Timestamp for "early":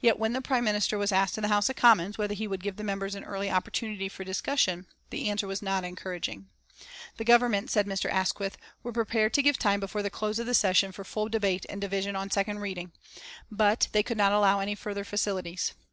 3.24-3.50